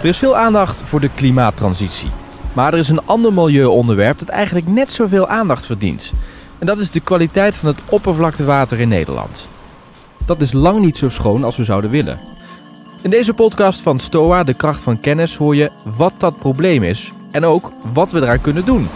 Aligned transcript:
Er 0.00 0.08
is 0.08 0.18
veel 0.18 0.36
aandacht 0.36 0.82
voor 0.82 1.00
de 1.00 1.10
klimaattransitie. 1.14 2.10
Maar 2.52 2.72
er 2.72 2.78
is 2.78 2.88
een 2.88 3.06
ander 3.06 3.32
milieuonderwerp 3.32 4.18
dat 4.18 4.28
eigenlijk 4.28 4.66
net 4.66 4.92
zoveel 4.92 5.28
aandacht 5.28 5.66
verdient. 5.66 6.12
En 6.58 6.66
dat 6.66 6.78
is 6.78 6.90
de 6.90 7.00
kwaliteit 7.00 7.56
van 7.56 7.68
het 7.68 7.82
oppervlaktewater 7.88 8.80
in 8.80 8.88
Nederland. 8.88 9.48
Dat 10.26 10.40
is 10.40 10.52
lang 10.52 10.80
niet 10.80 10.96
zo 10.96 11.08
schoon 11.08 11.44
als 11.44 11.56
we 11.56 11.64
zouden 11.64 11.90
willen. 11.90 12.18
In 13.02 13.10
deze 13.10 13.34
podcast 13.34 13.80
van 13.80 13.98
STOA, 13.98 14.44
de 14.44 14.54
kracht 14.54 14.82
van 14.82 15.00
kennis, 15.00 15.36
hoor 15.36 15.56
je 15.56 15.70
wat 15.96 16.12
dat 16.18 16.38
probleem 16.38 16.82
is 16.82 17.12
en 17.30 17.44
ook 17.44 17.72
wat 17.92 18.12
we 18.12 18.20
eraan 18.20 18.40
kunnen 18.40 18.64
doen. 18.64 18.88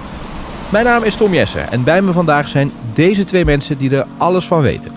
Mijn 0.68 0.84
naam 0.84 1.02
is 1.02 1.16
Tom 1.16 1.34
Jessen 1.34 1.70
en 1.70 1.84
bij 1.84 2.02
me 2.02 2.12
vandaag 2.12 2.48
zijn 2.48 2.70
deze 2.94 3.24
twee 3.24 3.44
mensen 3.44 3.78
die 3.78 3.96
er 3.96 4.06
alles 4.16 4.46
van 4.46 4.60
weten. 4.60 4.92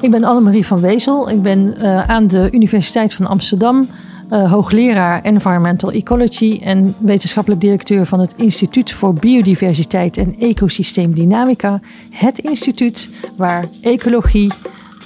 Ik 0.00 0.10
ben 0.10 0.24
Annemarie 0.24 0.66
van 0.66 0.80
Wezel. 0.80 1.30
Ik 1.30 1.42
ben 1.42 1.74
uh, 1.78 2.02
aan 2.02 2.26
de 2.26 2.48
Universiteit 2.52 3.14
van 3.14 3.26
Amsterdam 3.26 3.88
uh, 4.30 4.52
hoogleraar 4.52 5.22
Environmental 5.22 5.92
Ecology 5.92 6.60
en 6.62 6.94
wetenschappelijk 6.98 7.60
directeur 7.60 8.06
van 8.06 8.20
het 8.20 8.34
Instituut 8.36 8.92
voor 8.92 9.14
Biodiversiteit 9.14 10.16
en 10.16 10.36
Ecosysteemdynamica. 10.40 11.80
Het 12.10 12.38
instituut 12.38 13.10
waar 13.36 13.64
ecologie, 13.82 14.52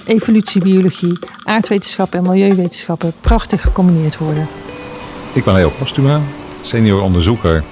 evolutiebiologie, 0.05 1.19
aardwetenschappen 1.43 2.19
en 2.19 2.25
milieuwetenschappen 2.25 3.13
prachtig 3.21 3.61
gecombineerd 3.61 4.17
worden. 4.17 4.47
Ik 5.33 5.43
ben 5.43 5.53
Leo 5.53 5.71
Postuma, 5.77 6.21
senior 6.61 7.01
onderzoeker 7.01 7.63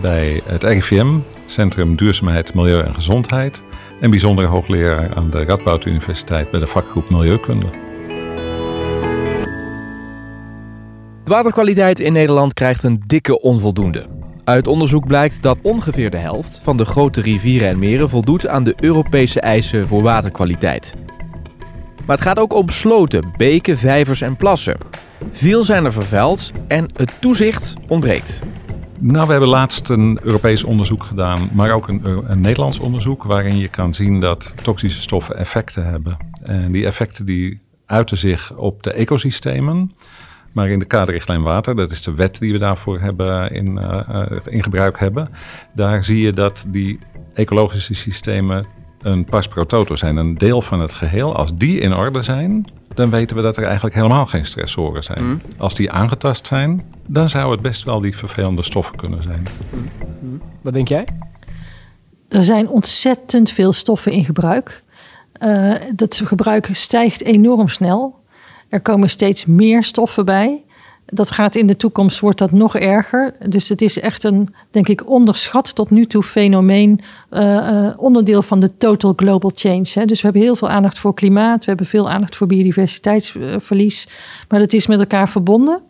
bij 0.00 0.40
het 0.44 0.64
RIVM, 0.64 1.18
Centrum 1.46 1.96
Duurzaamheid, 1.96 2.54
Milieu 2.54 2.82
en 2.82 2.94
Gezondheid. 2.94 3.62
En 4.00 4.10
bijzonder 4.10 4.46
hoogleraar 4.46 5.14
aan 5.14 5.30
de 5.30 5.44
Radboud 5.44 5.84
Universiteit 5.84 6.50
bij 6.50 6.60
de 6.60 6.66
vakgroep 6.66 7.10
Milieukunde. 7.10 7.87
De 11.28 11.34
waterkwaliteit 11.34 12.00
in 12.00 12.12
Nederland 12.12 12.54
krijgt 12.54 12.82
een 12.82 13.02
dikke 13.06 13.40
onvoldoende. 13.40 14.06
Uit 14.44 14.66
onderzoek 14.66 15.06
blijkt 15.06 15.42
dat 15.42 15.58
ongeveer 15.62 16.10
de 16.10 16.16
helft 16.16 16.60
van 16.62 16.76
de 16.76 16.84
grote 16.84 17.20
rivieren 17.20 17.68
en 17.68 17.78
meren 17.78 18.08
voldoet 18.08 18.46
aan 18.46 18.64
de 18.64 18.74
Europese 18.80 19.40
eisen 19.40 19.88
voor 19.88 20.02
waterkwaliteit. 20.02 20.94
Maar 22.06 22.16
het 22.16 22.24
gaat 22.24 22.38
ook 22.38 22.54
om 22.54 22.68
sloten, 22.68 23.32
beken, 23.36 23.78
vijvers 23.78 24.20
en 24.20 24.36
plassen. 24.36 24.76
Veel 25.30 25.64
zijn 25.64 25.84
er 25.84 25.92
vervuild 25.92 26.52
en 26.68 26.86
het 26.96 27.20
toezicht 27.20 27.74
ontbreekt. 27.88 28.40
Nou, 28.98 29.26
we 29.26 29.30
hebben 29.30 29.50
laatst 29.50 29.88
een 29.88 30.18
Europees 30.22 30.64
onderzoek 30.64 31.02
gedaan, 31.02 31.48
maar 31.52 31.70
ook 31.70 31.88
een, 31.88 32.04
een, 32.04 32.40
Nederlands 32.40 32.78
onderzoek, 32.78 33.22
waarin 33.22 33.58
je 33.58 33.68
kan 33.68 33.94
zien 33.94 34.20
dat 34.20 34.54
toxische 34.62 35.00
stoffen 35.00 35.36
effecten 35.36 35.86
hebben. 35.86 36.16
En 36.42 36.72
die 36.72 36.86
effecten 36.86 37.24
die 37.24 37.60
uiten 37.86 38.16
zich 38.16 38.56
op 38.56 38.82
de 38.82 38.92
ecosystemen. 38.92 39.92
Maar 40.52 40.68
in 40.68 40.78
de 40.78 40.84
kaderrichtlijn 40.84 41.42
water, 41.42 41.76
dat 41.76 41.90
is 41.90 42.02
de 42.02 42.14
wet 42.14 42.38
die 42.38 42.52
we 42.52 42.58
daarvoor 42.58 43.00
hebben 43.00 43.50
in, 43.50 43.78
uh, 43.78 44.28
in 44.44 44.62
gebruik 44.62 44.98
hebben, 44.98 45.28
daar 45.74 46.04
zie 46.04 46.20
je 46.20 46.32
dat 46.32 46.66
die 46.68 46.98
ecologische 47.34 47.94
systemen 47.94 48.66
een 49.02 49.24
pas 49.24 49.48
pro 49.48 49.64
toto 49.64 49.96
zijn, 49.96 50.16
een 50.16 50.38
deel 50.38 50.60
van 50.60 50.80
het 50.80 50.92
geheel. 50.92 51.36
Als 51.36 51.56
die 51.56 51.80
in 51.80 51.94
orde 51.94 52.22
zijn, 52.22 52.66
dan 52.94 53.10
weten 53.10 53.36
we 53.36 53.42
dat 53.42 53.56
er 53.56 53.64
eigenlijk 53.64 53.94
helemaal 53.94 54.26
geen 54.26 54.44
stressoren 54.44 55.04
zijn. 55.04 55.24
Mm. 55.24 55.40
Als 55.58 55.74
die 55.74 55.90
aangetast 55.90 56.46
zijn, 56.46 56.82
dan 57.06 57.28
zou 57.28 57.50
het 57.50 57.62
best 57.62 57.84
wel 57.84 58.00
die 58.00 58.16
vervelende 58.16 58.62
stoffen 58.62 58.96
kunnen 58.96 59.22
zijn. 59.22 59.46
Mm. 60.20 60.40
Wat 60.60 60.72
denk 60.74 60.88
jij? 60.88 61.06
Er 62.28 62.44
zijn 62.44 62.68
ontzettend 62.68 63.50
veel 63.50 63.72
stoffen 63.72 64.12
in 64.12 64.24
gebruik. 64.24 64.82
Uh, 65.42 65.74
dat 65.94 66.20
gebruik 66.24 66.68
stijgt 66.72 67.22
enorm 67.22 67.68
snel. 67.68 68.17
Er 68.68 68.80
komen 68.80 69.10
steeds 69.10 69.44
meer 69.44 69.84
stoffen 69.84 70.24
bij. 70.24 70.62
Dat 71.06 71.30
gaat 71.30 71.54
in 71.54 71.66
de 71.66 71.76
toekomst, 71.76 72.20
wordt 72.20 72.38
dat 72.38 72.52
nog 72.52 72.76
erger. 72.76 73.34
Dus 73.48 73.68
het 73.68 73.82
is 73.82 74.00
echt 74.00 74.24
een, 74.24 74.48
denk 74.70 74.88
ik, 74.88 75.10
onderschat 75.10 75.74
tot 75.74 75.90
nu 75.90 76.06
toe 76.06 76.22
fenomeen. 76.22 77.00
Uh, 77.30 77.42
uh, 77.42 77.92
onderdeel 77.96 78.42
van 78.42 78.60
de 78.60 78.76
total 78.76 79.12
global 79.16 79.50
change. 79.54 79.86
Hè. 79.92 80.04
Dus 80.04 80.20
we 80.20 80.24
hebben 80.26 80.42
heel 80.42 80.56
veel 80.56 80.68
aandacht 80.68 80.98
voor 80.98 81.14
klimaat. 81.14 81.58
We 81.58 81.64
hebben 81.64 81.86
veel 81.86 82.10
aandacht 82.10 82.36
voor 82.36 82.46
biodiversiteitsverlies. 82.46 84.08
Maar 84.48 84.58
dat 84.58 84.72
is 84.72 84.86
met 84.86 84.98
elkaar 84.98 85.28
verbonden. 85.28 85.80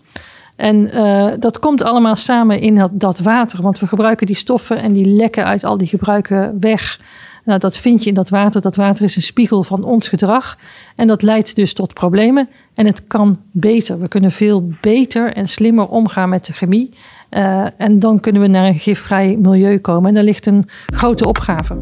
En 0.56 0.76
uh, 0.76 1.32
dat 1.38 1.58
komt 1.58 1.82
allemaal 1.82 2.16
samen 2.16 2.60
in 2.60 2.88
dat 2.92 3.18
water. 3.18 3.62
Want 3.62 3.78
we 3.78 3.86
gebruiken 3.86 4.26
die 4.26 4.36
stoffen 4.36 4.76
en 4.76 4.92
die 4.92 5.06
lekken 5.06 5.44
uit 5.44 5.64
al 5.64 5.78
die 5.78 5.88
gebruiken 5.88 6.56
weg. 6.60 7.00
Nou, 7.48 7.60
dat 7.60 7.76
vind 7.76 8.02
je 8.02 8.08
in 8.08 8.14
dat 8.14 8.28
water. 8.28 8.60
Dat 8.60 8.76
water 8.76 9.04
is 9.04 9.16
een 9.16 9.22
spiegel 9.22 9.62
van 9.62 9.84
ons 9.84 10.08
gedrag. 10.08 10.58
En 10.96 11.06
dat 11.06 11.22
leidt 11.22 11.56
dus 11.56 11.72
tot 11.72 11.94
problemen. 11.94 12.48
En 12.74 12.86
het 12.86 13.06
kan 13.06 13.38
beter. 13.50 14.00
We 14.00 14.08
kunnen 14.08 14.32
veel 14.32 14.68
beter 14.80 15.32
en 15.32 15.48
slimmer 15.48 15.88
omgaan 15.88 16.28
met 16.28 16.46
de 16.46 16.52
chemie. 16.52 16.90
Uh, 17.30 17.66
en 17.76 17.98
dan 17.98 18.20
kunnen 18.20 18.42
we 18.42 18.48
naar 18.48 18.66
een 18.66 18.78
gifvrij 18.78 19.36
milieu 19.40 19.78
komen. 19.78 20.08
En 20.08 20.14
daar 20.14 20.24
ligt 20.24 20.46
een 20.46 20.68
grote 20.86 21.26
opgave. 21.26 21.76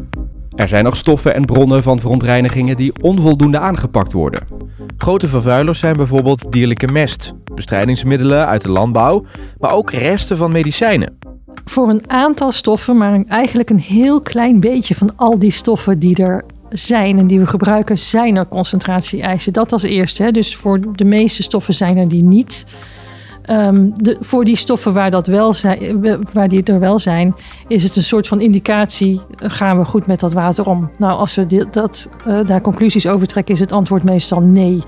Er 0.55 0.67
zijn 0.67 0.83
nog 0.83 0.95
stoffen 0.95 1.35
en 1.35 1.45
bronnen 1.45 1.83
van 1.83 1.99
verontreinigingen 1.99 2.75
die 2.75 3.01
onvoldoende 3.01 3.59
aangepakt 3.59 4.13
worden. 4.13 4.47
Grote 4.97 5.27
vervuilers 5.27 5.79
zijn 5.79 5.97
bijvoorbeeld 5.97 6.51
dierlijke 6.51 6.87
mest, 6.87 7.33
bestrijdingsmiddelen 7.53 8.47
uit 8.47 8.61
de 8.61 8.69
landbouw, 8.69 9.25
maar 9.57 9.71
ook 9.71 9.91
resten 9.91 10.37
van 10.37 10.51
medicijnen 10.51 11.17
voor 11.69 11.89
een 11.89 12.03
aantal 12.09 12.51
stoffen, 12.51 12.97
maar 12.97 13.23
eigenlijk 13.27 13.69
een 13.69 13.79
heel 13.79 14.21
klein 14.21 14.59
beetje 14.59 14.95
van 14.95 15.09
al 15.15 15.39
die 15.39 15.51
stoffen 15.51 15.99
die 15.99 16.15
er 16.15 16.45
zijn 16.69 17.17
en 17.17 17.27
die 17.27 17.39
we 17.39 17.47
gebruiken, 17.47 17.97
zijn 17.97 18.35
er 18.35 18.47
concentratie-eisen. 18.47 19.53
Dat 19.53 19.71
als 19.73 19.83
eerste. 19.83 20.23
Hè. 20.23 20.31
Dus 20.31 20.55
voor 20.55 20.95
de 20.95 21.05
meeste 21.05 21.43
stoffen 21.43 21.73
zijn 21.73 21.97
er 21.97 22.07
die 22.07 22.23
niet. 22.23 22.65
Um, 23.49 23.91
de, 23.93 24.17
voor 24.19 24.45
die 24.45 24.55
stoffen 24.55 24.93
waar, 24.93 25.11
dat 25.11 25.27
wel 25.27 25.53
zijn, 25.53 26.05
waar 26.33 26.47
die 26.47 26.63
er 26.63 26.79
wel 26.79 26.99
zijn, 26.99 27.35
is 27.67 27.83
het 27.83 27.95
een 27.95 28.03
soort 28.03 28.27
van 28.27 28.41
indicatie: 28.41 29.21
gaan 29.35 29.77
we 29.77 29.85
goed 29.85 30.07
met 30.07 30.19
dat 30.19 30.33
water 30.33 30.65
om? 30.65 30.91
Nou, 30.97 31.19
als 31.19 31.35
we 31.35 31.65
dat, 31.71 32.09
uh, 32.27 32.45
daar 32.45 32.61
conclusies 32.61 33.07
over 33.07 33.27
trekken, 33.27 33.53
is 33.53 33.59
het 33.59 33.71
antwoord 33.71 34.03
meestal 34.03 34.41
nee. 34.41 34.83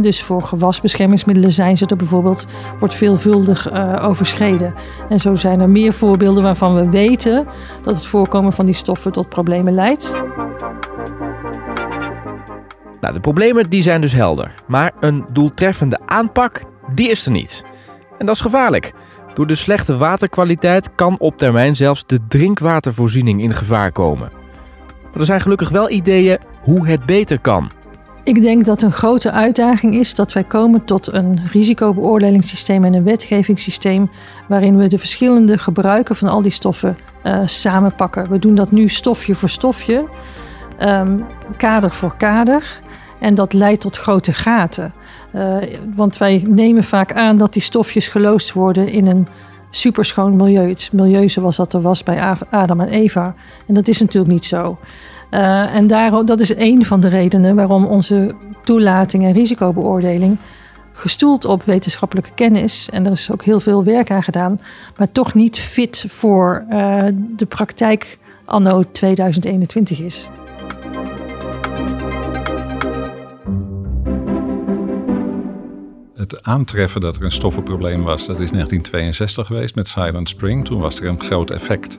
Dus 0.00 0.22
voor 0.22 0.42
gewasbeschermingsmiddelen 0.42 1.52
zijn 1.52 1.76
ze 1.76 1.86
er 1.86 1.96
bijvoorbeeld, 1.96 2.46
wordt 2.78 2.94
veelvuldig 2.94 3.72
uh, 3.72 4.06
overschreden. 4.08 4.74
En 5.08 5.20
zo 5.20 5.34
zijn 5.34 5.60
er 5.60 5.70
meer 5.70 5.92
voorbeelden 5.92 6.42
waarvan 6.42 6.74
we 6.74 6.90
weten 6.90 7.46
dat 7.82 7.96
het 7.96 8.06
voorkomen 8.06 8.52
van 8.52 8.66
die 8.66 8.74
stoffen 8.74 9.12
tot 9.12 9.28
problemen 9.28 9.74
leidt. 9.74 10.22
Nou, 13.00 13.14
de 13.14 13.20
problemen 13.20 13.70
die 13.70 13.82
zijn 13.82 14.00
dus 14.00 14.12
helder, 14.12 14.54
maar 14.66 14.92
een 15.00 15.24
doeltreffende 15.32 15.98
aanpak, 16.06 16.62
die 16.94 17.10
is 17.10 17.26
er 17.26 17.32
niet. 17.32 17.64
En 18.18 18.26
dat 18.26 18.34
is 18.34 18.40
gevaarlijk. 18.40 18.92
Door 19.34 19.46
de 19.46 19.54
slechte 19.54 19.96
waterkwaliteit 19.96 20.94
kan 20.94 21.18
op 21.18 21.38
termijn 21.38 21.76
zelfs 21.76 22.06
de 22.06 22.18
drinkwatervoorziening 22.28 23.42
in 23.42 23.54
gevaar 23.54 23.92
komen. 23.92 24.30
Maar 25.02 25.20
er 25.20 25.24
zijn 25.24 25.40
gelukkig 25.40 25.68
wel 25.68 25.90
ideeën 25.90 26.38
hoe 26.62 26.86
het 26.86 27.06
beter 27.06 27.40
kan. 27.40 27.70
Ik 28.24 28.42
denk 28.42 28.64
dat 28.64 28.82
een 28.82 28.92
grote 28.92 29.30
uitdaging 29.30 29.94
is 29.94 30.14
dat 30.14 30.32
wij 30.32 30.44
komen 30.44 30.84
tot 30.84 31.12
een 31.12 31.40
risicobeoordelingssysteem 31.52 32.84
en 32.84 32.94
een 32.94 33.04
wetgevingssysteem 33.04 34.10
waarin 34.48 34.76
we 34.76 34.86
de 34.86 34.98
verschillende 34.98 35.58
gebruiken 35.58 36.16
van 36.16 36.28
al 36.28 36.42
die 36.42 36.52
stoffen 36.52 36.96
uh, 37.24 37.40
samenpakken. 37.46 38.30
We 38.30 38.38
doen 38.38 38.54
dat 38.54 38.70
nu 38.70 38.88
stofje 38.88 39.34
voor 39.34 39.48
stofje, 39.48 40.08
um, 40.82 41.24
kader 41.56 41.90
voor 41.90 42.16
kader. 42.16 42.80
En 43.24 43.34
dat 43.34 43.52
leidt 43.52 43.80
tot 43.80 43.96
grote 43.96 44.32
gaten. 44.32 44.92
Uh, 45.34 45.56
want 45.94 46.18
wij 46.18 46.44
nemen 46.46 46.84
vaak 46.84 47.12
aan 47.12 47.38
dat 47.38 47.52
die 47.52 47.62
stofjes 47.62 48.08
geloosd 48.08 48.52
worden 48.52 48.88
in 48.88 49.06
een 49.06 49.26
superschoon 49.70 50.36
milieu. 50.36 50.68
Het 50.68 50.88
milieu 50.92 51.28
zoals 51.28 51.56
dat 51.56 51.72
er 51.72 51.80
was 51.82 52.02
bij 52.02 52.36
Adam 52.50 52.80
en 52.80 52.88
Eva. 52.88 53.34
En 53.66 53.74
dat 53.74 53.88
is 53.88 54.00
natuurlijk 54.00 54.32
niet 54.32 54.44
zo. 54.44 54.78
Uh, 55.30 55.74
en 55.74 55.86
daarom, 55.86 56.26
dat 56.26 56.40
is 56.40 56.56
een 56.56 56.84
van 56.84 57.00
de 57.00 57.08
redenen 57.08 57.56
waarom 57.56 57.84
onze 57.84 58.34
toelating 58.64 59.24
en 59.24 59.32
risicobeoordeling 59.32 60.38
gestoeld 60.92 61.44
op 61.44 61.62
wetenschappelijke 61.62 62.30
kennis, 62.34 62.88
en 62.90 63.06
er 63.06 63.12
is 63.12 63.30
ook 63.30 63.42
heel 63.42 63.60
veel 63.60 63.84
werk 63.84 64.10
aan 64.10 64.22
gedaan, 64.22 64.58
maar 64.96 65.12
toch 65.12 65.34
niet 65.34 65.58
fit 65.58 66.04
voor 66.08 66.64
uh, 66.70 67.04
de 67.36 67.46
praktijk 67.46 68.18
anno 68.44 68.82
2021 68.92 70.00
is. 70.00 70.28
Het 76.30 76.42
aantreffen 76.42 77.00
dat 77.00 77.16
er 77.16 77.24
een 77.24 77.30
stoffenprobleem 77.30 78.02
was, 78.02 78.26
dat 78.26 78.40
is 78.40 78.50
1962 78.50 79.46
geweest 79.46 79.74
met 79.74 79.88
Silent 79.88 80.28
Spring. 80.28 80.64
Toen 80.64 80.80
was 80.80 81.00
er 81.00 81.06
een 81.06 81.20
groot 81.20 81.50
effect 81.50 81.98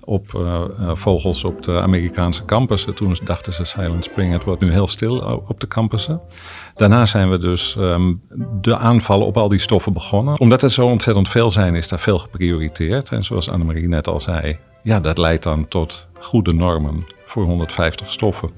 op 0.00 0.32
uh, 0.36 0.62
vogels 0.92 1.44
op 1.44 1.62
de 1.62 1.80
Amerikaanse 1.80 2.44
campussen. 2.44 2.94
Toen 2.94 3.16
dachten 3.24 3.52
ze 3.52 3.64
Silent 3.64 4.04
Spring, 4.04 4.32
het 4.32 4.44
wordt 4.44 4.60
nu 4.60 4.70
heel 4.70 4.86
stil 4.86 5.42
op 5.48 5.60
de 5.60 5.66
campussen. 5.66 6.20
Daarna 6.74 7.06
zijn 7.06 7.30
we 7.30 7.38
dus 7.38 7.76
um, 7.78 8.22
de 8.60 8.76
aanvallen 8.76 9.26
op 9.26 9.36
al 9.36 9.48
die 9.48 9.58
stoffen 9.58 9.92
begonnen. 9.92 10.40
Omdat 10.40 10.62
er 10.62 10.70
zo 10.70 10.86
ontzettend 10.86 11.28
veel 11.28 11.50
zijn, 11.50 11.74
is 11.74 11.88
daar 11.88 12.00
veel 12.00 12.18
geprioriteerd. 12.18 13.10
En 13.10 13.22
zoals 13.22 13.50
Annemarie 13.50 13.88
net 13.88 14.08
al 14.08 14.20
zei, 14.20 14.58
ja, 14.82 15.00
dat 15.00 15.18
leidt 15.18 15.42
dan 15.42 15.68
tot 15.68 16.08
goede 16.20 16.52
normen 16.52 17.06
voor 17.24 17.44
150 17.44 18.10
stoffen. 18.10 18.50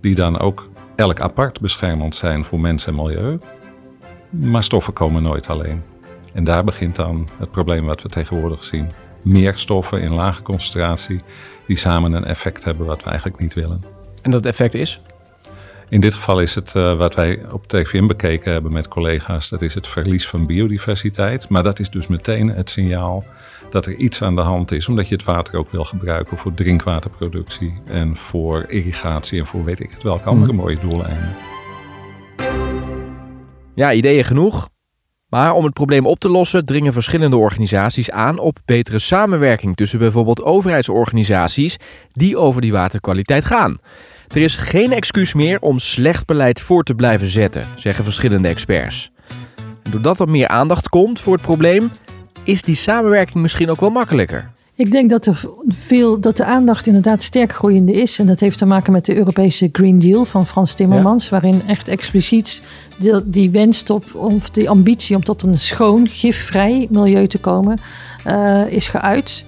Die 0.00 0.14
dan 0.14 0.38
ook 0.38 0.68
elk 0.96 1.20
apart 1.20 1.60
beschermend 1.60 2.14
zijn 2.14 2.44
voor 2.44 2.60
mens 2.60 2.86
en 2.86 2.94
milieu. 2.94 3.38
Maar 4.30 4.62
stoffen 4.62 4.92
komen 4.92 5.22
nooit 5.22 5.48
alleen. 5.48 5.82
En 6.32 6.44
daar 6.44 6.64
begint 6.64 6.96
dan 6.96 7.28
het 7.38 7.50
probleem 7.50 7.86
wat 7.86 8.02
we 8.02 8.08
tegenwoordig 8.08 8.64
zien. 8.64 8.90
Meer 9.22 9.56
stoffen 9.56 10.00
in 10.00 10.14
lage 10.14 10.42
concentratie 10.42 11.20
die 11.66 11.76
samen 11.76 12.12
een 12.12 12.24
effect 12.24 12.64
hebben 12.64 12.86
wat 12.86 13.02
we 13.02 13.10
eigenlijk 13.10 13.40
niet 13.40 13.54
willen. 13.54 13.84
En 14.22 14.30
dat 14.30 14.46
effect 14.46 14.74
is? 14.74 15.00
In 15.88 16.00
dit 16.00 16.14
geval 16.14 16.40
is 16.40 16.54
het 16.54 16.74
uh, 16.76 16.96
wat 16.96 17.14
wij 17.14 17.40
op 17.52 17.68
TVM 17.68 18.06
bekeken 18.06 18.52
hebben 18.52 18.72
met 18.72 18.88
collega's, 18.88 19.48
dat 19.48 19.62
is 19.62 19.74
het 19.74 19.88
verlies 19.88 20.28
van 20.28 20.46
biodiversiteit. 20.46 21.48
Maar 21.48 21.62
dat 21.62 21.78
is 21.78 21.90
dus 21.90 22.06
meteen 22.06 22.48
het 22.48 22.70
signaal 22.70 23.24
dat 23.70 23.86
er 23.86 23.94
iets 23.94 24.22
aan 24.22 24.34
de 24.34 24.40
hand 24.40 24.72
is, 24.72 24.88
omdat 24.88 25.08
je 25.08 25.14
het 25.14 25.24
water 25.24 25.58
ook 25.58 25.70
wil 25.70 25.84
gebruiken 25.84 26.38
voor 26.38 26.54
drinkwaterproductie 26.54 27.80
en 27.84 28.16
voor 28.16 28.64
irrigatie 28.68 29.38
en 29.38 29.46
voor 29.46 29.64
weet 29.64 29.80
ik 29.80 29.90
het 29.90 30.02
welke 30.02 30.28
andere 30.28 30.52
mhm. 30.52 30.60
mooie 30.62 30.78
doeleinden. 30.78 31.36
Ja, 33.78 33.92
ideeën 33.92 34.24
genoeg. 34.24 34.68
Maar 35.28 35.52
om 35.52 35.64
het 35.64 35.72
probleem 35.72 36.06
op 36.06 36.18
te 36.18 36.28
lossen 36.28 36.66
dringen 36.66 36.92
verschillende 36.92 37.36
organisaties 37.36 38.10
aan 38.10 38.38
op 38.38 38.58
betere 38.64 38.98
samenwerking 38.98 39.76
tussen 39.76 39.98
bijvoorbeeld 39.98 40.42
overheidsorganisaties 40.42 41.76
die 42.12 42.36
over 42.36 42.60
die 42.60 42.72
waterkwaliteit 42.72 43.44
gaan. 43.44 43.78
Er 44.28 44.42
is 44.42 44.56
geen 44.56 44.92
excuus 44.92 45.34
meer 45.34 45.60
om 45.60 45.78
slecht 45.78 46.26
beleid 46.26 46.60
voor 46.60 46.82
te 46.82 46.94
blijven 46.94 47.26
zetten, 47.26 47.66
zeggen 47.76 48.04
verschillende 48.04 48.48
experts. 48.48 49.10
Doordat 49.90 50.20
er 50.20 50.28
meer 50.28 50.48
aandacht 50.48 50.88
komt 50.88 51.20
voor 51.20 51.32
het 51.32 51.42
probleem, 51.42 51.90
is 52.44 52.62
die 52.62 52.76
samenwerking 52.76 53.38
misschien 53.42 53.70
ook 53.70 53.80
wel 53.80 53.90
makkelijker. 53.90 54.50
Ik 54.78 54.90
denk 54.90 55.10
dat, 55.10 55.26
er 55.26 55.44
veel, 55.66 56.20
dat 56.20 56.36
de 56.36 56.44
aandacht 56.44 56.86
inderdaad 56.86 57.22
sterk 57.22 57.52
groeiende 57.52 57.92
is. 57.92 58.18
En 58.18 58.26
dat 58.26 58.40
heeft 58.40 58.58
te 58.58 58.66
maken 58.66 58.92
met 58.92 59.04
de 59.04 59.16
Europese 59.16 59.68
Green 59.72 59.98
Deal 59.98 60.24
van 60.24 60.46
Frans 60.46 60.74
Timmermans. 60.74 61.28
Waarin 61.28 61.62
echt 61.66 61.88
expliciet 61.88 62.62
die, 62.98 63.12
die 63.24 63.50
wens 63.50 63.84
op, 63.90 64.14
of 64.14 64.50
die 64.50 64.70
ambitie 64.70 65.16
om 65.16 65.24
tot 65.24 65.42
een 65.42 65.58
schoon, 65.58 66.08
gifvrij 66.08 66.86
milieu 66.90 67.26
te 67.26 67.38
komen, 67.38 67.78
uh, 68.26 68.62
is 68.68 68.88
geuit. 68.88 69.44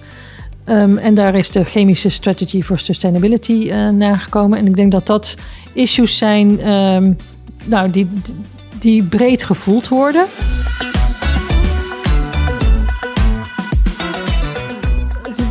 Um, 0.65 0.97
en 0.97 1.13
daar 1.15 1.35
is 1.35 1.49
de 1.49 1.63
chemische 1.63 2.09
strategy 2.09 2.61
for 2.61 2.79
sustainability 2.79 3.51
uh, 3.51 3.89
nagekomen. 3.89 4.57
En 4.57 4.67
ik 4.67 4.75
denk 4.75 4.91
dat 4.91 5.07
dat 5.07 5.35
issues 5.73 6.17
zijn 6.17 6.69
um, 6.69 7.15
nou, 7.65 7.91
die, 7.91 8.09
die 8.79 9.03
breed 9.03 9.43
gevoeld 9.43 9.87
worden. 9.87 10.25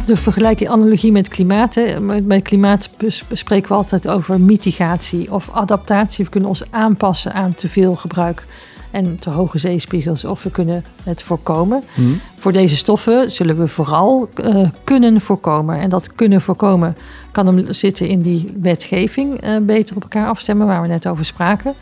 De 0.06 0.16
vergelijking, 0.16 0.70
analogie 0.70 1.12
met 1.12 1.28
klimaat. 1.28 1.74
Hè. 1.74 2.00
Bij 2.22 2.40
klimaat 2.40 2.90
bespreken 3.28 3.68
we 3.68 3.74
altijd 3.74 4.08
over 4.08 4.40
mitigatie 4.40 5.32
of 5.32 5.50
adaptatie. 5.52 6.24
We 6.24 6.30
kunnen 6.30 6.48
ons 6.48 6.62
aanpassen 6.70 7.32
aan 7.32 7.54
te 7.54 7.68
veel 7.68 7.94
gebruik 7.94 8.46
en 8.90 9.18
te 9.18 9.30
hoge 9.30 9.58
zeespiegels 9.58 10.24
of 10.24 10.42
we 10.42 10.50
kunnen 10.50 10.84
het 11.02 11.22
voorkomen. 11.22 11.82
Hmm. 11.94 12.20
Voor 12.36 12.52
deze 12.52 12.76
stoffen 12.76 13.32
zullen 13.32 13.58
we 13.58 13.68
vooral 13.68 14.28
uh, 14.44 14.68
kunnen 14.84 15.20
voorkomen. 15.20 15.78
En 15.78 15.90
dat 15.90 16.14
kunnen 16.14 16.40
voorkomen 16.40 16.96
kan 17.30 17.46
hem 17.46 17.72
zitten 17.72 18.08
in 18.08 18.20
die 18.20 18.54
wetgeving 18.60 19.44
uh, 19.44 19.56
beter 19.62 19.96
op 19.96 20.02
elkaar 20.02 20.28
afstemmen, 20.28 20.66
waar 20.66 20.82
we 20.82 20.88
net 20.88 21.08
over 21.08 21.24
spraken. 21.24 21.74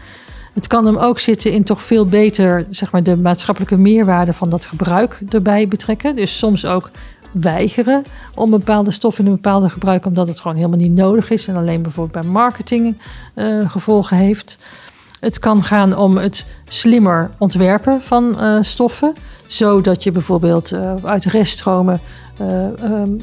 Het 0.54 0.66
kan 0.66 0.86
hem 0.86 0.96
ook 0.96 1.18
zitten 1.18 1.52
in 1.52 1.64
toch 1.64 1.82
veel 1.82 2.06
beter 2.06 2.66
zeg 2.70 2.92
maar, 2.92 3.02
de 3.02 3.16
maatschappelijke 3.16 3.76
meerwaarde 3.76 4.32
van 4.32 4.50
dat 4.50 4.64
gebruik 4.64 5.20
erbij 5.28 5.68
betrekken. 5.68 6.16
Dus 6.16 6.38
soms 6.38 6.66
ook 6.66 6.90
weigeren 7.32 8.04
om 8.34 8.50
bepaalde 8.50 8.90
stoffen 8.90 9.24
in 9.24 9.30
een 9.30 9.36
bepaalde 9.36 9.68
gebruik, 9.70 10.06
omdat 10.06 10.28
het 10.28 10.40
gewoon 10.40 10.56
helemaal 10.56 10.78
niet 10.78 10.94
nodig 10.94 11.30
is 11.30 11.46
en 11.46 11.56
alleen 11.56 11.82
bijvoorbeeld 11.82 12.22
bij 12.22 12.32
marketing 12.32 12.96
uh, 13.34 13.70
gevolgen 13.70 14.16
heeft. 14.16 14.58
Het 15.20 15.38
kan 15.38 15.62
gaan 15.62 15.96
om 15.96 16.16
het 16.16 16.46
slimmer 16.68 17.30
ontwerpen 17.38 18.02
van 18.02 18.36
uh, 18.38 18.58
stoffen, 18.62 19.12
zodat 19.46 20.02
je 20.02 20.12
bijvoorbeeld 20.12 20.72
uh, 20.72 20.94
uit 21.04 21.24
reststromen 21.24 22.00
um, 22.40 23.20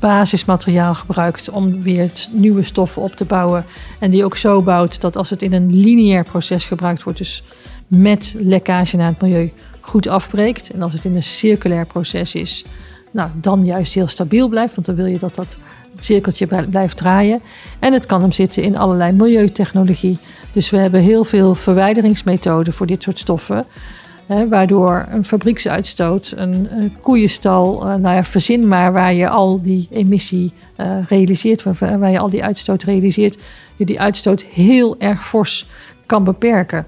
basismateriaal 0.00 0.94
gebruikt 0.94 1.50
om 1.50 1.82
weer 1.82 2.10
nieuwe 2.30 2.62
stoffen 2.62 3.02
op 3.02 3.12
te 3.12 3.24
bouwen. 3.24 3.64
En 3.98 4.10
die 4.10 4.24
ook 4.24 4.36
zo 4.36 4.62
bouwt 4.62 5.00
dat 5.00 5.16
als 5.16 5.30
het 5.30 5.42
in 5.42 5.52
een 5.52 5.74
lineair 5.74 6.24
proces 6.24 6.64
gebruikt 6.64 7.02
wordt, 7.02 7.18
dus 7.18 7.42
met 7.86 8.34
lekkage 8.38 8.96
naar 8.96 9.08
het 9.08 9.20
milieu, 9.20 9.52
goed 9.80 10.08
afbreekt. 10.08 10.70
En 10.70 10.82
als 10.82 10.92
het 10.92 11.04
in 11.04 11.16
een 11.16 11.22
circulair 11.22 11.86
proces 11.86 12.34
is, 12.34 12.64
nou, 13.14 13.30
dan 13.34 13.64
juist 13.64 13.94
heel 13.94 14.08
stabiel 14.08 14.48
blijft, 14.48 14.74
want 14.74 14.86
dan 14.86 14.96
wil 14.96 15.06
je 15.06 15.18
dat 15.18 15.34
dat 15.34 15.58
cirkeltje 15.96 16.46
blijft 16.70 16.96
draaien. 16.96 17.40
En 17.78 17.92
het 17.92 18.06
kan 18.06 18.20
hem 18.20 18.32
zitten 18.32 18.62
in 18.62 18.76
allerlei 18.76 19.12
milieutechnologie. 19.12 20.18
Dus 20.52 20.70
we 20.70 20.76
hebben 20.76 21.00
heel 21.00 21.24
veel 21.24 21.54
verwijderingsmethoden 21.54 22.72
voor 22.72 22.86
dit 22.86 23.02
soort 23.02 23.18
stoffen. 23.18 23.66
Hè, 24.26 24.48
waardoor 24.48 25.06
een 25.10 25.24
fabrieksuitstoot, 25.24 26.32
een, 26.36 26.68
koeienstal, 27.00 27.76
uh, 27.76 27.94
nou 27.94 28.14
ja, 28.14 28.24
verzin 28.24 28.68
maar 28.68 28.92
waar 28.92 29.14
je 29.14 29.28
al 29.28 29.62
die 29.62 29.88
emissie 29.90 30.52
uh, 30.80 30.96
realiseert, 31.08 31.62
waar, 31.62 31.98
waar, 31.98 32.10
je 32.10 32.18
al 32.18 32.30
die 32.30 32.44
uitstoot 32.44 32.82
realiseert, 32.82 33.38
je 33.76 33.84
die 33.84 34.00
uitstoot 34.00 34.42
heel 34.42 34.98
erg 34.98 35.26
fors 35.26 35.66
kan 36.06 36.24
beperken. 36.24 36.86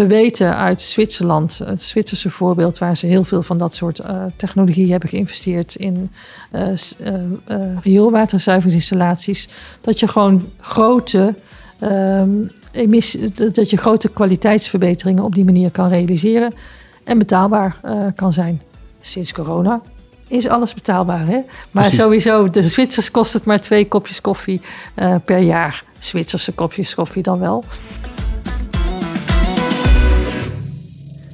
We 0.00 0.06
weten 0.06 0.56
uit 0.56 0.82
Zwitserland, 0.82 1.58
het 1.58 1.82
Zwitserse 1.82 2.30
voorbeeld, 2.30 2.78
waar 2.78 2.96
ze 2.96 3.06
heel 3.06 3.24
veel 3.24 3.42
van 3.42 3.58
dat 3.58 3.76
soort 3.76 4.00
uh, 4.00 4.22
technologie 4.36 4.90
hebben 4.90 5.08
geïnvesteerd 5.08 5.74
in 5.74 6.10
uh, 6.52 6.68
uh, 6.68 7.78
rioolwaterzuiveringsinstallaties, 7.82 9.48
dat 9.80 10.00
je 10.00 10.08
gewoon 10.08 10.50
grote 10.60 11.34
emissie, 12.72 13.50
dat 13.52 13.70
je 13.70 13.76
grote 13.76 14.08
kwaliteitsverbeteringen 14.08 15.24
op 15.24 15.34
die 15.34 15.44
manier 15.44 15.70
kan 15.70 15.88
realiseren 15.88 16.54
en 17.04 17.18
betaalbaar 17.18 17.80
kan 18.14 18.32
zijn. 18.32 18.62
Sinds 19.00 19.32
corona 19.32 19.80
is 20.26 20.48
alles 20.48 20.74
betaalbaar. 20.74 21.26
Hè? 21.26 21.40
Maar 21.70 21.92
sowieso, 21.92 22.50
de 22.50 22.68
Zwitsers 22.68 23.10
kost 23.10 23.32
het 23.32 23.44
maar 23.44 23.60
twee 23.60 23.88
kopjes 23.88 24.20
koffie 24.20 24.60
per 25.24 25.38
jaar. 25.38 25.84
Zwitserse 25.98 26.52
kopjes 26.52 26.94
koffie 26.94 27.22
dan 27.22 27.38
wel. 27.38 27.64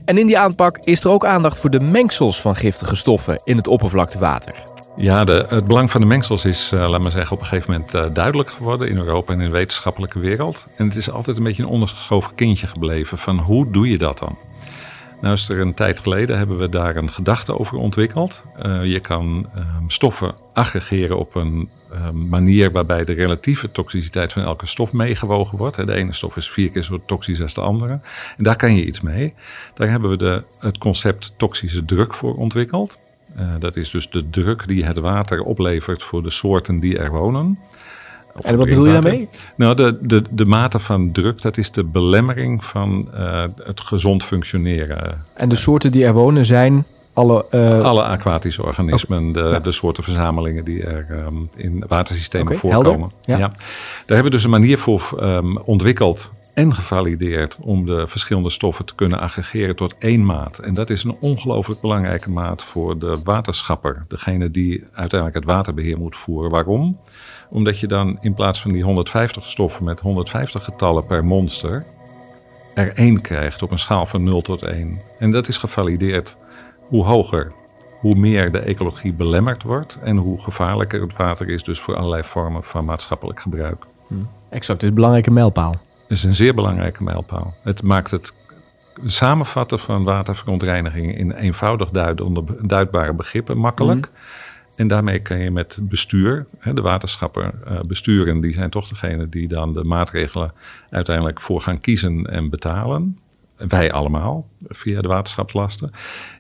En 0.06 0.19
in 0.19 0.26
die 0.26 0.38
aanpak 0.38 0.79
is 0.79 1.05
er 1.05 1.11
ook 1.11 1.25
aandacht 1.25 1.58
voor 1.61 1.70
de 1.70 1.81
mengsels 1.81 2.41
van 2.41 2.56
giftige 2.56 2.94
stoffen 2.94 3.41
in 3.44 3.56
het 3.56 3.69
oppervlaktewater. 3.69 4.55
Ja, 4.97 5.25
de, 5.25 5.47
het 5.49 5.64
belang 5.64 5.91
van 5.91 6.00
de 6.00 6.06
mengsels 6.06 6.44
is, 6.44 6.73
uh, 6.75 6.88
laat 6.91 7.00
maar 7.00 7.11
zeggen, 7.11 7.37
op 7.37 7.41
een 7.41 7.47
gegeven 7.47 7.73
moment 7.73 7.94
uh, 7.94 8.05
duidelijk 8.12 8.50
geworden 8.50 8.88
in 8.88 8.97
Europa 8.97 9.32
en 9.32 9.41
in 9.41 9.47
de 9.47 9.53
wetenschappelijke 9.53 10.19
wereld. 10.19 10.67
En 10.76 10.87
het 10.87 10.97
is 10.97 11.11
altijd 11.11 11.37
een 11.37 11.43
beetje 11.43 11.62
een 11.62 11.69
ondergeschoven 11.69 12.35
kindje 12.35 12.67
gebleven 12.67 13.19
van 13.19 13.38
hoe 13.38 13.70
doe 13.70 13.91
je 13.91 13.99
dat 13.99 14.19
dan? 14.19 14.38
Nou 15.21 15.35
is 15.35 15.49
er 15.49 15.61
een 15.61 15.75
tijd 15.75 15.99
geleden 15.99 16.39
hebben 16.39 16.59
we 16.59 16.69
daar 16.69 16.97
een 16.97 17.13
gedachte 17.13 17.59
over 17.59 17.79
ontwikkeld. 17.79 18.43
Uh, 18.67 18.85
je 18.85 19.01
kan 19.01 19.49
uh, 19.56 19.63
stoffen 19.87 20.35
aggregeren 20.53 21.19
op 21.19 21.35
een 21.35 21.69
uh, 21.93 22.11
manier 22.11 22.73
waarbij 22.73 23.05
de 23.05 23.13
relatieve 23.13 23.70
toxiciteit 23.73 24.32
van 24.32 24.43
elke 24.43 24.67
stof 24.67 24.93
meegewogen 24.93 25.58
wordt. 25.58 25.87
De 25.87 25.94
ene 25.94 26.13
stof 26.13 26.37
is 26.37 26.51
vier 26.51 26.70
keer 26.70 26.82
zo 26.82 27.03
toxisch 27.06 27.43
als 27.43 27.55
de 27.55 27.61
andere. 27.61 28.01
En 28.37 28.44
daar 28.44 28.56
kan 28.56 28.77
je 28.77 28.85
iets 28.85 29.01
mee. 29.01 29.35
Daar 29.75 29.91
hebben 29.91 30.11
we 30.11 30.17
de, 30.17 30.44
het 30.58 30.79
concept 30.79 31.35
toxische 31.37 31.85
druk 31.85 32.15
voor 32.15 32.35
ontwikkeld. 32.35 32.99
Uh, 33.39 33.55
dat 33.58 33.77
is 33.77 33.91
dus 33.91 34.11
de 34.11 34.31
druk 34.31 34.67
die 34.67 34.85
het 34.85 34.99
water 34.99 35.43
oplevert 35.43 36.03
voor 36.03 36.23
de 36.23 36.31
soorten 36.31 36.81
die 36.81 36.99
er 36.99 37.11
wonen. 37.11 37.58
En 38.40 38.56
wat 38.56 38.69
bedoel 38.69 38.86
je 38.86 38.93
daarmee? 38.93 39.28
Nou, 39.56 39.74
de, 39.74 39.98
de, 40.00 40.22
de 40.31 40.46
mate 40.46 40.78
van 40.78 41.12
druk, 41.12 41.43
dat 41.43 41.56
is 41.56 41.70
de 41.70 41.84
belemmering 41.84 42.64
van 42.64 43.08
uh, 43.14 43.44
het 43.62 43.81
gezond 43.81 44.24
functioneren. 44.24 45.24
En 45.34 45.48
de 45.48 45.56
soorten 45.56 45.93
die 45.93 46.05
er 46.05 46.12
wonen 46.12 46.44
zijn 46.44 46.84
alle... 47.12 47.44
Uh... 47.50 47.81
Alle 47.81 48.02
aquatische 48.02 48.64
organismen, 48.64 49.32
de, 49.32 49.40
ja. 49.40 49.60
de 49.60 49.72
soorten 49.72 50.02
verzamelingen 50.02 50.64
die 50.64 50.82
er 50.82 51.06
um, 51.26 51.48
in 51.55 51.84
watersystemen 51.88 52.46
okay, 52.46 52.58
voorkomen. 52.58 53.10
Ja. 53.22 53.38
ja. 53.38 53.48
Daar 53.48 53.56
hebben 54.06 54.24
we 54.24 54.31
dus 54.31 54.44
een 54.44 54.50
manier 54.50 54.78
voor 54.78 55.19
um, 55.20 55.58
ontwikkeld 55.58 56.32
en 56.56 56.75
gevalideerd 56.75 57.56
om 57.60 57.86
de 57.86 58.08
verschillende 58.08 58.51
stoffen 58.51 58.84
te 58.84 58.94
kunnen 58.94 59.20
aggregeren 59.20 59.77
tot 59.77 59.98
één 59.98 60.25
maat. 60.25 60.58
En 60.58 60.75
dat 60.75 60.91
is 60.91 61.05
een 61.05 61.17
ongelooflijk 61.20 61.81
belangrijke 61.81 62.31
maat 62.31 62.65
voor 62.65 62.98
de 62.98 63.17
waterschapper, 63.25 64.05
degene 64.08 64.51
die 64.51 64.84
uiteindelijk 64.93 65.44
het 65.44 65.55
waterbeheer 65.55 65.98
moet 65.98 66.17
voeren. 66.17 66.51
Waarom? 66.51 67.01
Omdat 67.51 67.79
je 67.79 67.86
dan 67.86 68.19
in 68.20 68.34
plaats 68.34 68.60
van 68.60 68.72
die 68.72 68.82
150 68.82 69.46
stoffen 69.46 69.84
met 69.84 70.01
150 70.01 70.65
getallen 70.65 71.06
per 71.06 71.25
monster 71.25 71.86
er 72.75 72.93
één 72.94 73.20
krijgt 73.20 73.63
op 73.63 73.70
een 73.70 73.79
schaal 73.79 74.06
van 74.06 74.25
0 74.25 74.43
tot 74.43 74.63
1. 74.63 75.01
En 75.19 75.31
dat 75.31 75.48
is 75.48 75.58
gevalideerd. 75.58 76.36
Hoe 76.81 77.05
hoger, 77.05 77.53
hoe 78.01 78.15
meer 78.15 78.53
de 78.53 78.58
ecologie 78.58 79.15
belemmerd 79.15 79.63
wordt 79.63 79.98
en 80.03 80.17
hoe 80.17 80.41
gevaarlijker 80.41 81.01
het 81.01 81.17
water 81.17 81.48
is 81.48 81.63
dus 81.63 81.81
voor 81.81 81.96
allerlei 81.96 82.22
vormen 82.22 82.63
van 82.63 82.84
maatschappelijk 82.84 83.41
gebruik. 83.41 83.84
Hm. 84.08 84.15
Exact, 84.51 84.81
dit 84.81 84.82
is 84.82 84.89
een 84.89 84.94
belangrijke 84.94 85.31
mijlpaal. 85.31 85.85
Is 86.08 86.25
een 86.25 86.34
zeer 86.34 86.55
belangrijke 86.55 87.03
mijlpaal. 87.03 87.55
Het 87.63 87.82
maakt 87.82 88.10
het 88.10 88.34
samenvatten 89.05 89.79
van 89.79 90.05
waterverontreiniging 90.05 91.19
in 91.19 91.32
eenvoudig 91.32 91.91
duiden, 91.91 92.46
duidbare 92.60 93.13
begrippen 93.13 93.58
makkelijk. 93.58 94.06
Hm. 94.06 94.13
En 94.77 94.89
daarmee 94.89 95.19
kan 95.19 95.39
je 95.39 95.51
met 95.51 95.79
bestuur, 95.82 96.46
de 96.75 96.81
waterschapper 96.81 97.55
uh, 97.69 97.81
besturen, 97.81 98.41
die 98.41 98.53
zijn 98.53 98.70
toch 98.70 98.89
degene 98.89 99.29
die 99.29 99.48
dan 99.48 99.72
de 99.72 99.84
maatregelen 99.84 100.53
uiteindelijk 100.91 101.41
voor 101.41 101.60
gaan 101.60 101.81
kiezen 101.81 102.25
en 102.25 102.51
betalen. 102.51 103.19
wij 103.56 103.93
allemaal, 103.93 104.48
via 104.69 105.01
de 105.01 105.08
waterschapslasten, 105.08 105.91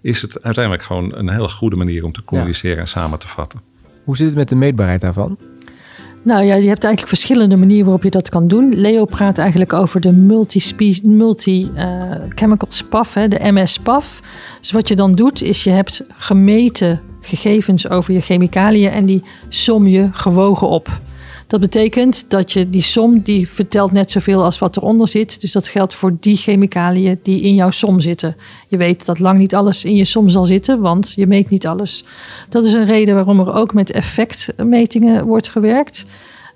is 0.02 0.22
het 0.22 0.42
uiteindelijk 0.42 0.84
gewoon 0.84 1.14
een 1.14 1.28
hele 1.28 1.48
goede 1.48 1.76
manier 1.76 2.04
om 2.04 2.12
te 2.12 2.24
communiceren 2.24 2.78
en 2.78 2.88
samen 2.88 3.18
te 3.18 3.28
vatten. 3.28 3.60
Hoe 4.04 4.16
zit 4.16 4.26
het 4.26 4.36
met 4.36 4.48
de 4.48 4.54
meetbaarheid 4.54 5.00
daarvan? 5.00 5.38
Nou 6.26 6.44
ja, 6.44 6.54
je 6.54 6.68
hebt 6.68 6.84
eigenlijk 6.84 7.08
verschillende 7.08 7.56
manieren 7.56 7.84
waarop 7.84 8.02
je 8.02 8.10
dat 8.10 8.28
kan 8.28 8.48
doen. 8.48 8.74
Leo 8.74 9.04
praat 9.04 9.38
eigenlijk 9.38 9.72
over 9.72 10.00
de 10.00 10.12
multi-chemical 10.12 11.10
multi, 11.10 11.70
uh, 11.74 12.56
SPAF, 12.68 13.14
hè, 13.14 13.28
de 13.28 13.52
MS-SPAF. 13.52 14.20
Dus 14.60 14.70
wat 14.70 14.88
je 14.88 14.96
dan 14.96 15.14
doet, 15.14 15.42
is 15.42 15.64
je 15.64 15.70
hebt 15.70 16.04
gemeten 16.14 17.00
gegevens 17.20 17.88
over 17.88 18.14
je 18.14 18.20
chemicaliën 18.20 18.90
en 18.90 19.06
die 19.06 19.22
som 19.48 19.86
je 19.86 20.08
gewogen 20.12 20.68
op. 20.68 21.00
Dat 21.46 21.60
betekent 21.60 22.24
dat 22.28 22.52
je 22.52 22.70
die 22.70 22.82
som, 22.82 23.20
die 23.20 23.48
vertelt 23.48 23.92
net 23.92 24.10
zoveel 24.10 24.44
als 24.44 24.58
wat 24.58 24.76
eronder 24.76 25.08
zit. 25.08 25.40
Dus 25.40 25.52
dat 25.52 25.68
geldt 25.68 25.94
voor 25.94 26.16
die 26.20 26.36
chemicaliën 26.36 27.18
die 27.22 27.40
in 27.40 27.54
jouw 27.54 27.70
som 27.70 28.00
zitten. 28.00 28.36
Je 28.68 28.76
weet 28.76 29.06
dat 29.06 29.18
lang 29.18 29.38
niet 29.38 29.54
alles 29.54 29.84
in 29.84 29.94
je 29.96 30.04
som 30.04 30.28
zal 30.28 30.44
zitten, 30.44 30.80
want 30.80 31.12
je 31.12 31.26
meet 31.26 31.50
niet 31.50 31.66
alles. 31.66 32.04
Dat 32.48 32.64
is 32.64 32.72
een 32.72 32.84
reden 32.84 33.14
waarom 33.14 33.40
er 33.40 33.54
ook 33.54 33.74
met 33.74 33.90
effectmetingen 33.90 35.26
wordt 35.26 35.48
gewerkt. 35.48 36.04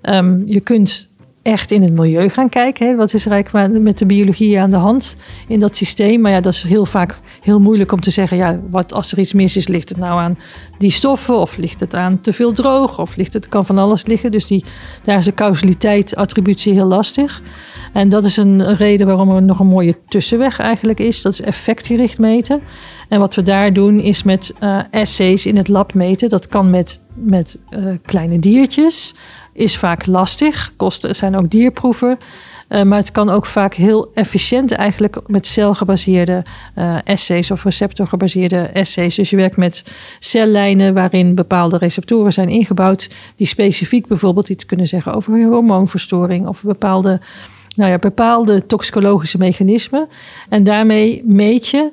Um, 0.01 0.43
je 0.45 0.59
kunt 0.59 1.07
echt 1.41 1.71
in 1.71 1.81
het 1.81 1.93
milieu 1.93 2.29
gaan 2.29 2.49
kijken. 2.49 2.87
Hè? 2.87 2.95
Wat 2.95 3.13
is 3.13 3.25
er 3.25 3.31
eigenlijk 3.31 3.79
met 3.79 3.97
de 3.97 4.05
biologie 4.05 4.59
aan 4.59 4.71
de 4.71 4.77
hand 4.77 5.15
in 5.47 5.59
dat 5.59 5.75
systeem? 5.75 6.21
Maar 6.21 6.31
ja, 6.31 6.41
dat 6.41 6.53
is 6.53 6.63
heel 6.63 6.85
vaak 6.85 7.19
heel 7.41 7.59
moeilijk 7.59 7.91
om 7.91 8.01
te 8.01 8.11
zeggen... 8.11 8.37
ja, 8.37 8.59
wat 8.69 8.93
als 8.93 9.11
er 9.11 9.19
iets 9.19 9.33
mis 9.33 9.57
is, 9.57 9.67
ligt 9.67 9.89
het 9.89 9.97
nou 9.97 10.19
aan 10.19 10.37
die 10.77 10.91
stoffen... 10.91 11.37
of 11.37 11.57
ligt 11.57 11.79
het 11.79 11.95
aan 11.95 12.21
te 12.21 12.33
veel 12.33 12.51
droog, 12.51 12.99
of 12.99 13.15
ligt 13.15 13.33
het, 13.33 13.49
kan 13.49 13.65
van 13.65 13.77
alles 13.77 14.05
liggen. 14.05 14.31
Dus 14.31 14.45
die, 14.45 14.63
daar 15.03 15.17
is 15.17 15.25
de 15.25 15.33
causaliteit, 15.33 16.15
attributie 16.15 16.73
heel 16.73 16.85
lastig. 16.85 17.41
En 17.93 18.09
dat 18.09 18.25
is 18.25 18.37
een 18.37 18.75
reden 18.75 19.07
waarom 19.07 19.29
er 19.29 19.41
nog 19.41 19.59
een 19.59 19.67
mooie 19.67 19.97
tussenweg 20.07 20.59
eigenlijk 20.59 20.99
is. 20.99 21.21
Dat 21.21 21.33
is 21.33 21.41
effectgericht 21.41 22.19
meten. 22.19 22.61
En 23.07 23.19
wat 23.19 23.35
we 23.35 23.43
daar 23.43 23.73
doen 23.73 23.99
is 23.99 24.23
met 24.23 24.53
uh, 24.63 24.79
essays 24.91 25.45
in 25.45 25.57
het 25.57 25.67
lab 25.67 25.93
meten. 25.93 26.29
Dat 26.29 26.47
kan 26.47 26.69
met, 26.69 26.99
met 27.13 27.59
uh, 27.69 27.93
kleine 28.05 28.39
diertjes 28.39 29.13
is 29.53 29.77
vaak 29.77 30.05
lastig. 30.05 30.73
Kosten 30.75 31.15
zijn 31.15 31.35
ook 31.35 31.49
dierproeven. 31.49 32.19
Uh, 32.71 32.83
maar 32.83 32.97
het 32.97 33.11
kan 33.11 33.29
ook 33.29 33.45
vaak 33.45 33.73
heel 33.73 34.11
efficiënt 34.13 34.71
eigenlijk 34.71 35.21
met 35.27 35.47
celgebaseerde 35.47 36.43
uh, 36.77 36.97
essays 37.03 37.51
of 37.51 37.63
receptorgebaseerde 37.63 38.57
essays. 38.57 39.15
Dus 39.15 39.29
je 39.29 39.35
werkt 39.35 39.57
met 39.57 39.83
cellijnen 40.19 40.93
waarin 40.93 41.35
bepaalde 41.35 41.77
receptoren 41.77 42.33
zijn 42.33 42.49
ingebouwd 42.49 43.09
die 43.35 43.47
specifiek 43.47 44.07
bijvoorbeeld 44.07 44.49
iets 44.49 44.65
kunnen 44.65 44.87
zeggen 44.87 45.13
over 45.13 45.43
hormoonverstoring 45.43 46.47
of 46.47 46.63
bepaalde, 46.63 47.19
nou 47.75 47.91
ja, 47.91 47.97
bepaalde 47.97 48.65
toxicologische 48.65 49.37
mechanismen. 49.37 50.07
En 50.49 50.63
daarmee 50.63 51.23
meet 51.25 51.67
je 51.67 51.91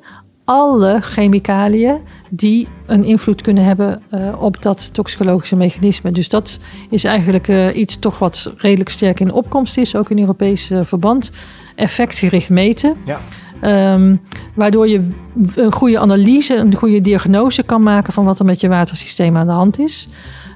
alle 0.48 1.00
chemicaliën 1.00 1.96
die 2.28 2.68
een 2.86 3.04
invloed 3.04 3.42
kunnen 3.42 3.64
hebben 3.64 4.02
uh, 4.14 4.42
op 4.42 4.62
dat 4.62 4.94
toxicologische 4.94 5.56
mechanisme. 5.56 6.10
Dus 6.10 6.28
dat 6.28 6.58
is 6.90 7.04
eigenlijk 7.04 7.48
uh, 7.48 7.76
iets 7.76 7.98
toch 7.98 8.18
wat 8.18 8.52
redelijk 8.56 8.90
sterk 8.90 9.20
in 9.20 9.32
opkomst 9.32 9.76
is, 9.76 9.96
ook 9.96 10.10
in 10.10 10.18
Europees 10.18 10.70
uh, 10.70 10.80
verband. 10.84 11.30
Effectgericht 11.74 12.50
meten. 12.50 12.96
Ja. 13.04 13.94
Um, 13.94 14.20
waardoor 14.54 14.88
je 14.88 15.10
een 15.54 15.72
goede 15.72 15.98
analyse, 15.98 16.56
een 16.56 16.74
goede 16.74 17.00
diagnose 17.00 17.62
kan 17.62 17.82
maken 17.82 18.12
van 18.12 18.24
wat 18.24 18.38
er 18.38 18.44
met 18.44 18.60
je 18.60 18.68
watersysteem 18.68 19.36
aan 19.36 19.46
de 19.46 19.52
hand 19.52 19.78
is. 19.78 20.08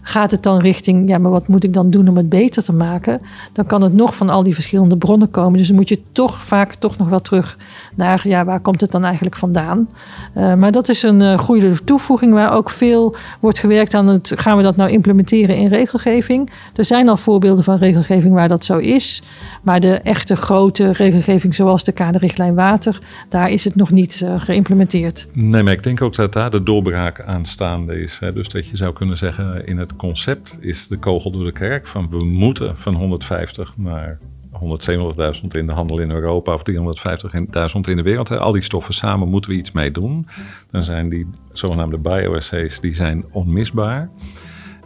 Gaat 0.05 0.31
het 0.31 0.43
dan 0.43 0.59
richting, 0.59 1.09
ja, 1.09 1.19
maar 1.19 1.31
wat 1.31 1.49
moet 1.49 1.65
ik 1.65 1.75
dan 1.75 1.91
doen 1.91 2.09
om 2.09 2.17
het 2.17 2.29
beter 2.29 2.63
te 2.63 2.73
maken? 2.73 3.21
Dan 3.53 3.67
kan 3.67 3.83
het 3.83 3.95
nog 3.95 4.17
van 4.17 4.29
al 4.29 4.43
die 4.43 4.55
verschillende 4.55 4.97
bronnen 4.97 5.31
komen. 5.31 5.59
Dus 5.59 5.67
dan 5.67 5.77
moet 5.77 5.89
je 5.89 6.01
toch 6.13 6.45
vaak 6.45 6.75
toch 6.75 6.97
nog 6.97 7.09
wel 7.09 7.21
terug 7.21 7.57
naar, 7.95 8.29
ja, 8.29 8.45
waar 8.45 8.61
komt 8.61 8.81
het 8.81 8.91
dan 8.91 9.05
eigenlijk 9.05 9.37
vandaan? 9.37 9.89
Uh, 10.37 10.55
maar 10.55 10.73
dat 10.73 10.89
is 10.89 11.03
een 11.03 11.21
uh, 11.21 11.39
goede 11.39 11.85
toevoeging 11.85 12.33
waar 12.33 12.53
ook 12.53 12.71
veel 12.71 13.17
wordt 13.41 13.59
gewerkt 13.59 13.95
aan 13.95 14.07
het, 14.07 14.33
gaan 14.35 14.57
we 14.57 14.63
dat 14.63 14.77
nou 14.77 14.91
implementeren 14.91 15.57
in 15.57 15.69
regelgeving? 15.69 16.51
Er 16.75 16.85
zijn 16.85 17.09
al 17.09 17.17
voorbeelden 17.17 17.65
van 17.65 17.77
regelgeving 17.77 18.35
waar 18.35 18.49
dat 18.49 18.65
zo 18.65 18.79
is. 18.79 19.23
Maar 19.63 19.81
de 19.81 19.95
echte 19.95 20.37
grote 20.37 20.93
regelgeving 20.93 21.55
zoals 21.55 21.85
de 21.85 21.93
kaderrichtlijn 21.93 22.55
water, 22.55 22.99
daar 23.29 23.51
is 23.51 23.65
het 23.65 23.75
nog 23.75 23.91
niet 23.91 24.21
uh, 24.25 24.41
geïmplementeerd. 24.41 25.27
Nee, 25.33 25.63
maar 25.63 25.73
ik 25.73 25.83
denk 25.83 26.03
ook 26.03 26.15
dat 26.15 26.33
daar 26.33 26.51
de 26.51 26.63
doorbraak 26.63 27.21
aanstaande 27.21 28.01
is. 28.01 28.19
Hè? 28.21 28.33
Dus 28.33 28.49
dat 28.49 28.67
je 28.67 28.77
zou 28.77 28.93
kunnen 28.93 29.17
zeggen 29.17 29.67
in 29.67 29.79
het 29.79 29.92
concept 29.97 30.59
is 30.61 30.89
de 30.89 30.97
kogel 30.97 31.31
door 31.31 31.45
de 31.45 31.53
kerk. 31.53 31.87
Van 31.87 32.11
we 32.11 32.25
moeten 32.25 32.77
van 32.77 32.95
150 32.95 33.77
naar 33.77 34.19
170.000 34.53 35.47
in 35.51 35.67
de 35.67 35.73
handel 35.73 35.99
in 35.99 36.11
Europa 36.11 36.55
of 36.55 36.63
350.000 36.71 37.81
in 37.81 37.97
de 37.97 38.03
wereld. 38.03 38.31
Al 38.31 38.53
die 38.53 38.63
stoffen 38.63 38.95
samen 38.95 39.29
moeten 39.29 39.51
we 39.51 39.57
iets 39.57 39.73
mee 39.73 39.91
doen. 39.91 40.27
Dan 40.71 40.85
zijn 40.85 41.09
die 41.09 41.27
zogenaamde 41.53 41.99
bioassays 41.99 42.81
die 42.81 42.95
zijn 42.95 43.25
onmisbaar. 43.31 44.11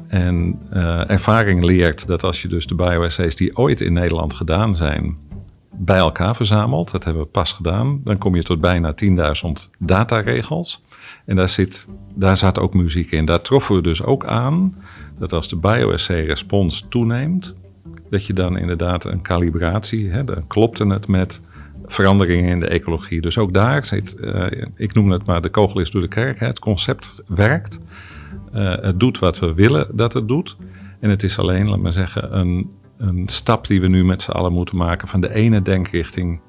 En 0.08 0.58
uh, 0.72 1.10
ervaring 1.10 1.64
leert 1.64 2.06
dat 2.06 2.24
als 2.24 2.42
je 2.42 2.48
dus 2.48 2.66
de 2.66 2.74
bioassays 2.74 3.36
die 3.36 3.56
ooit 3.56 3.80
in 3.80 3.92
Nederland 3.92 4.34
gedaan 4.34 4.76
zijn, 4.76 5.16
bij 5.78 5.96
elkaar 5.96 6.36
verzamelt, 6.36 6.90
dat 6.90 7.04
hebben 7.04 7.22
we 7.22 7.28
pas 7.28 7.52
gedaan, 7.52 8.00
dan 8.04 8.18
kom 8.18 8.34
je 8.34 8.42
tot 8.42 8.60
bijna 8.60 8.94
10.000 9.04 9.70
dataregels. 9.78 10.84
En 11.24 11.36
daar, 11.36 11.48
zit, 11.48 11.88
daar 12.14 12.36
zat 12.36 12.58
ook 12.58 12.74
muziek 12.74 13.10
in. 13.10 13.24
Daar 13.24 13.40
troffen 13.40 13.74
we 13.74 13.82
dus 13.82 14.02
ook 14.02 14.26
aan 14.26 14.74
dat 15.18 15.32
als 15.32 15.48
de 15.48 15.56
bioassay-respons 15.56 16.86
toeneemt, 16.88 17.56
dat 18.10 18.26
je 18.26 18.32
dan 18.32 18.58
inderdaad 18.58 19.04
een 19.04 19.22
kalibratie, 19.22 20.10
hè, 20.10 20.24
dan 20.24 20.46
klopte 20.46 20.86
het 20.86 21.08
met 21.08 21.40
veranderingen 21.86 22.50
in 22.50 22.60
de 22.60 22.68
ecologie. 22.68 23.20
Dus 23.20 23.38
ook 23.38 23.54
daar 23.54 23.84
zit, 23.84 24.16
uh, 24.20 24.46
ik 24.76 24.94
noem 24.94 25.10
het 25.10 25.26
maar 25.26 25.42
de 25.42 25.48
kogel 25.48 25.80
is 25.80 25.90
door 25.90 26.02
de 26.02 26.08
kerk, 26.08 26.40
het 26.40 26.58
concept 26.58 27.22
werkt. 27.26 27.80
Uh, 28.54 28.74
het 28.76 29.00
doet 29.00 29.18
wat 29.18 29.38
we 29.38 29.54
willen 29.54 29.88
dat 29.92 30.12
het 30.12 30.28
doet. 30.28 30.56
En 31.00 31.10
het 31.10 31.22
is 31.22 31.38
alleen, 31.38 31.68
laat 31.68 31.78
maar 31.78 31.92
zeggen, 31.92 32.38
een, 32.38 32.70
een 32.96 33.28
stap 33.28 33.66
die 33.66 33.80
we 33.80 33.88
nu 33.88 34.04
met 34.04 34.22
z'n 34.22 34.30
allen 34.30 34.52
moeten 34.52 34.76
maken 34.76 35.08
van 35.08 35.20
de 35.20 35.34
ene 35.34 35.62
denkrichting 35.62 36.40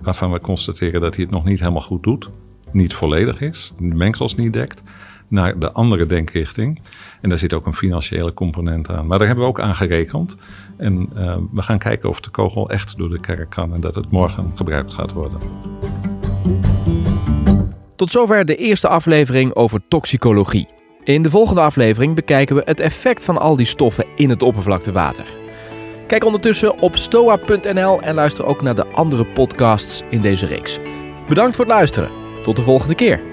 waarvan 0.00 0.32
we 0.32 0.40
constateren 0.40 1.00
dat 1.00 1.14
hij 1.14 1.24
het 1.24 1.32
nog 1.32 1.44
niet 1.44 1.60
helemaal 1.60 1.82
goed 1.82 2.02
doet 2.02 2.30
niet 2.72 2.94
volledig 2.94 3.40
is, 3.40 3.72
de 3.78 3.94
mengsels 3.94 4.34
niet 4.34 4.52
dekt, 4.52 4.82
naar 5.28 5.58
de 5.58 5.72
andere 5.72 6.06
denkrichting. 6.06 6.80
En 7.20 7.28
daar 7.28 7.38
zit 7.38 7.54
ook 7.54 7.66
een 7.66 7.74
financiële 7.74 8.34
component 8.34 8.88
aan. 8.88 9.06
Maar 9.06 9.18
daar 9.18 9.26
hebben 9.26 9.44
we 9.44 9.50
ook 9.50 9.60
aan 9.60 9.76
gerekend. 9.76 10.36
En 10.76 11.08
uh, 11.16 11.36
we 11.52 11.62
gaan 11.62 11.78
kijken 11.78 12.08
of 12.08 12.20
de 12.20 12.30
kogel 12.30 12.70
echt 12.70 12.96
door 12.96 13.08
de 13.08 13.20
kerk 13.20 13.50
kan 13.50 13.74
en 13.74 13.80
dat 13.80 13.94
het 13.94 14.10
morgen 14.10 14.52
gebruikt 14.54 14.94
gaat 14.94 15.12
worden. 15.12 15.38
Tot 17.96 18.10
zover 18.10 18.44
de 18.44 18.56
eerste 18.56 18.88
aflevering 18.88 19.54
over 19.54 19.80
toxicologie. 19.88 20.68
In 21.04 21.22
de 21.22 21.30
volgende 21.30 21.60
aflevering 21.60 22.14
bekijken 22.14 22.56
we 22.56 22.62
het 22.64 22.80
effect 22.80 23.24
van 23.24 23.38
al 23.38 23.56
die 23.56 23.66
stoffen 23.66 24.06
in 24.16 24.28
het 24.28 24.42
oppervlaktewater. 24.42 25.39
Kijk 26.10 26.24
ondertussen 26.24 26.78
op 26.78 26.96
stoa.nl 26.96 28.00
en 28.00 28.14
luister 28.14 28.46
ook 28.46 28.62
naar 28.62 28.74
de 28.74 28.86
andere 28.86 29.26
podcasts 29.26 30.02
in 30.08 30.20
deze 30.20 30.46
reeks. 30.46 30.78
Bedankt 31.28 31.56
voor 31.56 31.64
het 31.64 31.74
luisteren. 31.74 32.10
Tot 32.42 32.56
de 32.56 32.62
volgende 32.62 32.94
keer. 32.94 33.29